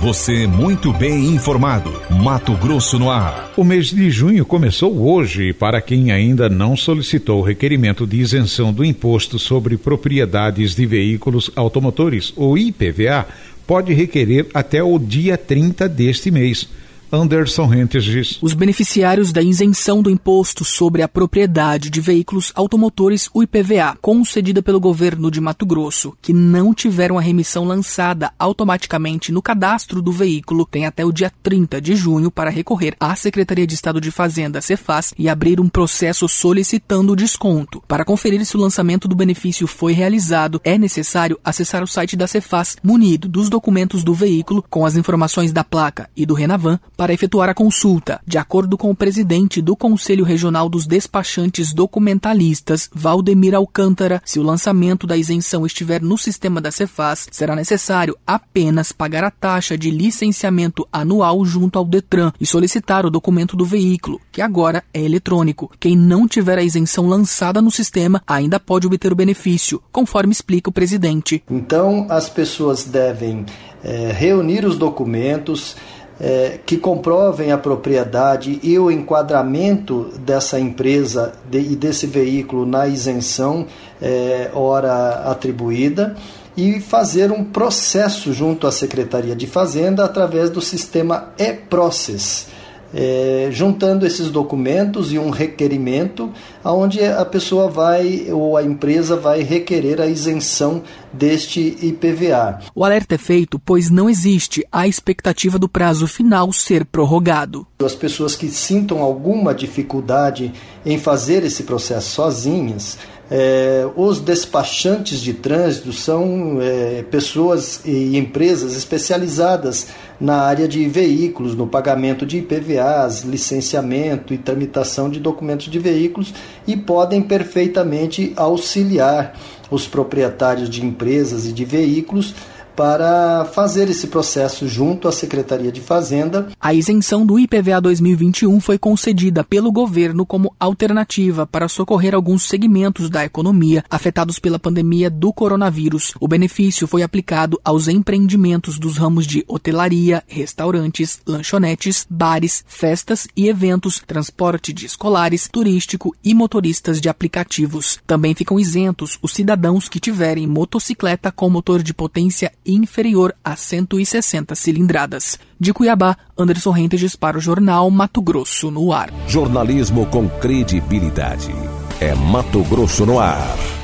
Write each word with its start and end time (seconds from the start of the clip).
Você 0.00 0.46
muito 0.46 0.94
bem 0.94 1.26
informado. 1.26 1.92
Mato 2.08 2.54
Grosso 2.54 2.98
no 2.98 3.10
ar. 3.10 3.52
O 3.54 3.62
mês 3.62 3.88
de 3.88 4.10
junho 4.10 4.46
começou 4.46 4.98
hoje 4.98 5.50
e 5.50 5.52
para 5.52 5.78
quem 5.82 6.10
ainda 6.10 6.48
não 6.48 6.74
solicitou 6.74 7.40
o 7.40 7.44
requerimento 7.44 8.06
de 8.06 8.16
isenção 8.16 8.72
do 8.72 8.82
imposto 8.82 9.38
sobre 9.38 9.76
propriedades 9.76 10.74
de 10.74 10.86
veículos 10.86 11.50
automotores, 11.54 12.32
o 12.34 12.56
IPVA, 12.56 13.28
pode 13.66 13.92
requerer 13.92 14.46
até 14.54 14.82
o 14.82 14.98
dia 14.98 15.36
30 15.36 15.86
deste 15.86 16.30
mês. 16.30 16.66
Anderson 17.12 17.66
Rentes 17.66 18.04
diz. 18.04 18.38
Os 18.40 18.54
beneficiários 18.54 19.32
da 19.32 19.42
isenção 19.42 20.02
do 20.02 20.10
imposto 20.10 20.64
sobre 20.64 21.02
a 21.02 21.08
propriedade 21.08 21.90
de 21.90 22.00
veículos 22.00 22.52
automotores, 22.54 23.28
o 23.34 23.42
IPVA, 23.42 23.96
concedida 24.00 24.62
pelo 24.62 24.80
governo 24.80 25.30
de 25.30 25.40
Mato 25.40 25.66
Grosso, 25.66 26.16
que 26.22 26.32
não 26.32 26.72
tiveram 26.72 27.18
a 27.18 27.20
remissão 27.20 27.64
lançada 27.64 28.32
automaticamente 28.38 29.32
no 29.32 29.42
cadastro 29.42 30.00
do 30.00 30.12
veículo, 30.12 30.66
têm 30.66 30.86
até 30.86 31.04
o 31.04 31.12
dia 31.12 31.32
30 31.42 31.80
de 31.80 31.96
junho 31.96 32.30
para 32.30 32.50
recorrer 32.50 32.94
à 33.00 33.14
Secretaria 33.16 33.66
de 33.66 33.74
Estado 33.74 34.00
de 34.00 34.10
Fazenda, 34.10 34.60
Cefaz, 34.60 35.12
e 35.18 35.28
abrir 35.28 35.60
um 35.60 35.68
processo 35.68 36.28
solicitando 36.28 37.12
o 37.12 37.16
desconto. 37.16 37.82
Para 37.88 38.04
conferir 38.04 38.44
se 38.44 38.56
o 38.56 38.60
lançamento 38.60 39.08
do 39.08 39.16
benefício 39.16 39.66
foi 39.66 39.92
realizado, 39.92 40.60
é 40.64 40.78
necessário 40.78 41.38
acessar 41.44 41.82
o 41.82 41.88
site 41.88 42.16
da 42.16 42.26
Cefaz, 42.26 42.76
munido 42.82 43.28
dos 43.28 43.48
documentos 43.48 44.04
do 44.04 44.14
veículo 44.14 44.64
com 44.70 44.86
as 44.86 44.96
informações 44.96 45.52
da 45.52 45.64
placa 45.64 46.08
e 46.16 46.24
do 46.24 46.34
Renavan 46.34 46.78
para 47.00 47.14
efetuar 47.14 47.48
a 47.48 47.54
consulta. 47.54 48.20
De 48.26 48.36
acordo 48.36 48.76
com 48.76 48.90
o 48.90 48.94
presidente 48.94 49.62
do 49.62 49.74
Conselho 49.74 50.22
Regional 50.22 50.68
dos 50.68 50.86
Despachantes 50.86 51.72
Documentalistas, 51.72 52.90
Valdemir 52.94 53.54
Alcântara, 53.54 54.20
se 54.22 54.38
o 54.38 54.42
lançamento 54.42 55.06
da 55.06 55.16
isenção 55.16 55.64
estiver 55.64 56.02
no 56.02 56.18
sistema 56.18 56.60
da 56.60 56.70
Cefaz, 56.70 57.26
será 57.30 57.56
necessário 57.56 58.18
apenas 58.26 58.92
pagar 58.92 59.24
a 59.24 59.30
taxa 59.30 59.78
de 59.78 59.90
licenciamento 59.90 60.86
anual 60.92 61.42
junto 61.42 61.78
ao 61.78 61.86
Detran 61.86 62.32
e 62.38 62.44
solicitar 62.44 63.06
o 63.06 63.10
documento 63.10 63.56
do 63.56 63.64
veículo, 63.64 64.20
que 64.30 64.42
agora 64.42 64.84
é 64.92 65.02
eletrônico. 65.02 65.72
Quem 65.80 65.96
não 65.96 66.28
tiver 66.28 66.58
a 66.58 66.62
isenção 66.62 67.06
lançada 67.06 67.62
no 67.62 67.70
sistema 67.70 68.22
ainda 68.26 68.60
pode 68.60 68.86
obter 68.86 69.10
o 69.10 69.16
benefício, 69.16 69.82
conforme 69.90 70.32
explica 70.32 70.68
o 70.68 70.72
presidente. 70.72 71.42
Então, 71.50 72.06
as 72.10 72.28
pessoas 72.28 72.84
devem 72.84 73.46
é, 73.82 74.12
reunir 74.12 74.66
os 74.66 74.76
documentos 74.76 75.76
é, 76.20 76.58
que 76.66 76.76
comprovem 76.76 77.50
a 77.50 77.58
propriedade 77.58 78.60
e 78.62 78.78
o 78.78 78.90
enquadramento 78.90 80.10
dessa 80.18 80.60
empresa 80.60 81.32
de, 81.50 81.58
e 81.58 81.76
desse 81.76 82.06
veículo 82.06 82.66
na 82.66 82.86
isenção 82.86 83.66
é, 84.00 84.50
hora 84.52 85.30
atribuída 85.30 86.14
e 86.56 86.80
fazer 86.80 87.32
um 87.32 87.42
processo 87.42 88.32
junto 88.32 88.66
à 88.66 88.72
Secretaria 88.72 89.34
de 89.34 89.46
Fazenda 89.46 90.04
através 90.04 90.50
do 90.50 90.60
sistema 90.60 91.30
e-process 91.38 92.59
é, 92.92 93.48
juntando 93.50 94.06
esses 94.06 94.30
documentos 94.30 95.12
e 95.12 95.18
um 95.18 95.30
requerimento, 95.30 96.30
onde 96.64 97.04
a 97.04 97.24
pessoa 97.24 97.68
vai 97.68 98.26
ou 98.30 98.56
a 98.56 98.62
empresa 98.62 99.16
vai 99.16 99.42
requerer 99.42 100.00
a 100.00 100.06
isenção 100.06 100.82
deste 101.12 101.76
IPVA. 101.82 102.60
O 102.74 102.84
alerta 102.84 103.14
é 103.14 103.18
feito 103.18 103.58
pois 103.58 103.90
não 103.90 104.08
existe 104.08 104.64
a 104.70 104.86
expectativa 104.86 105.58
do 105.58 105.68
prazo 105.68 106.06
final 106.06 106.52
ser 106.52 106.84
prorrogado. 106.84 107.66
As 107.82 107.94
pessoas 107.94 108.34
que 108.34 108.48
sintam 108.48 109.02
alguma 109.02 109.54
dificuldade 109.54 110.52
em 110.84 110.98
fazer 110.98 111.44
esse 111.44 111.62
processo 111.62 112.10
sozinhas, 112.10 112.98
é, 113.30 113.88
os 113.94 114.18
despachantes 114.18 115.20
de 115.20 115.32
trânsito 115.32 115.92
são 115.92 116.58
é, 116.60 117.04
pessoas 117.04 117.80
e 117.84 118.18
empresas 118.18 118.76
especializadas 118.76 119.86
na 120.20 120.42
área 120.42 120.68
de 120.68 120.86
veículos, 120.86 121.54
no 121.54 121.66
pagamento 121.66 122.26
de 122.26 122.38
IPVAs, 122.38 123.22
licenciamento 123.22 124.34
e 124.34 124.38
tramitação 124.38 125.08
de 125.08 125.18
documentos 125.18 125.70
de 125.70 125.78
veículos 125.78 126.34
e 126.66 126.76
podem 126.76 127.22
perfeitamente 127.22 128.32
auxiliar 128.36 129.34
os 129.70 129.86
proprietários 129.86 130.68
de 130.68 130.84
empresas 130.84 131.46
e 131.46 131.52
de 131.52 131.64
veículos 131.64 132.34
para 132.80 133.44
fazer 133.44 133.90
esse 133.90 134.06
processo 134.06 134.66
junto 134.66 135.06
à 135.06 135.12
Secretaria 135.12 135.70
de 135.70 135.82
Fazenda. 135.82 136.46
A 136.58 136.72
isenção 136.72 137.26
do 137.26 137.38
IPVA 137.38 137.78
2021 137.78 138.58
foi 138.58 138.78
concedida 138.78 139.44
pelo 139.44 139.70
governo 139.70 140.24
como 140.24 140.56
alternativa 140.58 141.46
para 141.46 141.68
socorrer 141.68 142.14
alguns 142.14 142.44
segmentos 142.44 143.10
da 143.10 143.22
economia 143.22 143.84
afetados 143.90 144.38
pela 144.38 144.58
pandemia 144.58 145.10
do 145.10 145.30
coronavírus. 145.30 146.14
O 146.18 146.26
benefício 146.26 146.86
foi 146.86 147.02
aplicado 147.02 147.60
aos 147.62 147.86
empreendimentos 147.86 148.78
dos 148.78 148.96
ramos 148.96 149.26
de 149.26 149.44
hotelaria, 149.46 150.24
restaurantes, 150.26 151.20
lanchonetes, 151.26 152.06
bares, 152.08 152.64
festas 152.66 153.28
e 153.36 153.46
eventos, 153.46 154.02
transporte 154.06 154.72
de 154.72 154.86
escolares, 154.86 155.50
turístico 155.52 156.16
e 156.24 156.32
motoristas 156.32 156.98
de 156.98 157.10
aplicativos. 157.10 157.98
Também 158.06 158.34
ficam 158.34 158.58
isentos 158.58 159.18
os 159.20 159.34
cidadãos 159.34 159.86
que 159.86 160.00
tiverem 160.00 160.46
motocicleta 160.46 161.30
com 161.30 161.50
motor 161.50 161.82
de 161.82 161.92
potência 161.92 162.50
inferior 162.72 163.34
a 163.44 163.56
160 163.56 164.54
cilindradas. 164.54 165.38
De 165.58 165.72
Cuiabá, 165.72 166.16
Anderson 166.36 166.70
Rentes 166.70 167.16
para 167.16 167.38
o 167.38 167.40
jornal 167.40 167.90
Mato 167.90 168.22
Grosso 168.22 168.70
no 168.70 168.92
ar. 168.92 169.12
Jornalismo 169.26 170.06
com 170.06 170.28
credibilidade. 170.28 171.54
É 172.00 172.14
Mato 172.14 172.62
Grosso 172.64 173.04
no 173.04 173.18
ar. 173.18 173.79